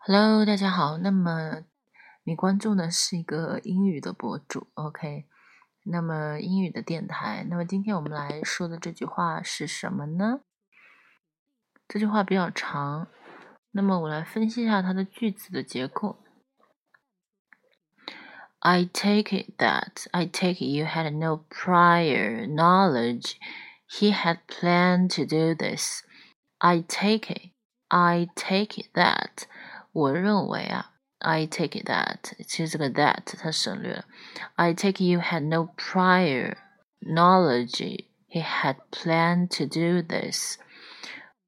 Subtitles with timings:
[0.00, 0.98] Hello，大家好。
[0.98, 1.64] 那么
[2.22, 5.26] 你关注的是一个英语的博主，OK？
[5.82, 7.44] 那么英语的电台。
[7.50, 10.40] 那么今天我们来说的这句话是什么呢？
[11.88, 13.08] 这句话比较长，
[13.72, 16.18] 那么我来分析一下它的句子的结构。
[18.60, 23.34] I take it that I take it you had no prior knowledge
[23.88, 26.02] he had planned to do this.
[26.58, 27.50] I take it,
[27.88, 29.46] I take it that
[29.92, 34.04] 我认为啊，I take it that，其实这个 that 它省略了。
[34.54, 36.56] I take you had no prior
[37.00, 40.58] knowledge he had planned to do this.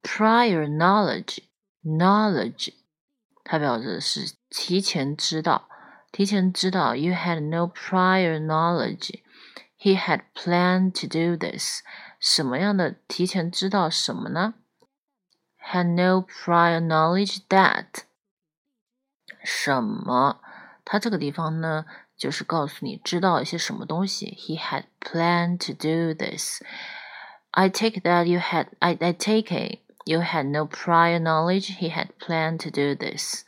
[0.01, 1.39] Prior knowledge,
[1.83, 2.73] knowledge，
[3.43, 5.67] 它表示是提前知道，
[6.11, 6.95] 提前知道。
[6.95, 9.21] You had no prior knowledge
[9.77, 11.81] he had planned to do this.
[12.19, 14.55] 什么样的提前知道什么呢？
[15.71, 18.03] Had no prior knowledge that
[19.43, 20.41] 什么？
[20.83, 21.85] 他这个地方呢，
[22.17, 24.35] 就是告诉你知道一些什么东西。
[24.39, 26.61] He had planned to do this.
[27.51, 28.67] I take that you had.
[28.79, 31.77] I I take it you had no prior knowledge.
[31.77, 33.43] He had planned to do this.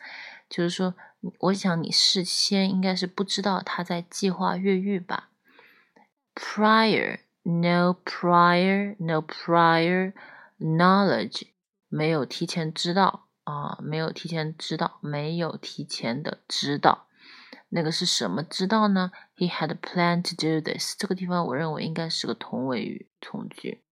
[0.50, 0.96] 就是说，
[1.40, 5.30] 我想你事先应该是不知道他在计划越狱吧？
[6.36, 10.14] Prior, no prior, no prior
[10.60, 11.48] knowledge，
[11.90, 13.25] 没有提前知道。
[13.47, 17.07] 啊，没有提前知道，没有提前的知道，
[17.69, 20.97] 那个是什么知道呢？He had planned to do this。
[20.99, 23.85] 这个地方我认为应该是个同位语从句。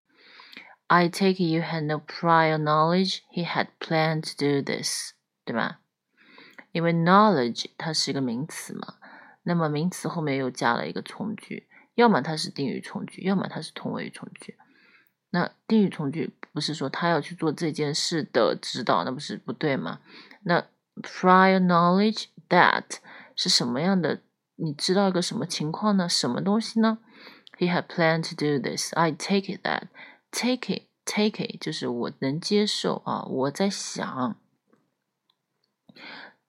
[0.88, 5.12] I take you had no prior knowledge he had planned to do this，
[5.44, 5.78] 对吧？
[6.72, 8.94] 因为 knowledge 它是一个名词嘛，
[9.44, 14.58] 那么名词后面又加了一个从句，要么它是定语从句，要么它是同位语从句。
[15.34, 19.98] 那定语从句不是说他要去做这件事的指导，那不是不对吗？
[20.44, 20.64] 那
[21.02, 22.84] prior knowledge that
[23.34, 24.20] 是什么样的？
[24.54, 26.08] 你知道一个什么情况呢？
[26.08, 26.98] 什么东西呢
[27.58, 28.94] ？He had planned to do this.
[28.94, 29.88] I take it that
[30.30, 34.36] take it take it 就是我能接受啊，我在想。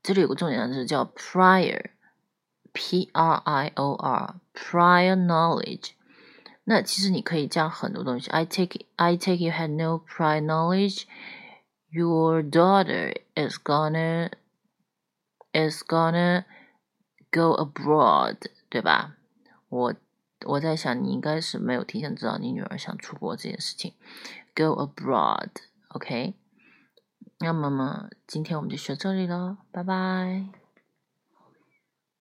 [0.04, 5.94] 这里有个重点是叫 prior，p r i o r prior knowledge。
[6.65, 8.31] 那其实你可以加很多东西。
[8.31, 11.05] I take I take you had no prior knowledge
[11.89, 14.31] your daughter is gonna
[15.53, 16.45] is gonna
[17.31, 18.37] go abroad，
[18.69, 19.17] 对吧？
[19.69, 19.95] 我
[20.47, 23.95] 我在想你应该是没有提前知道你女儿想出国这件事情。
[24.55, 26.35] Go abroad，OK？
[27.39, 30.45] 那么么今天我们就学这里了，拜拜。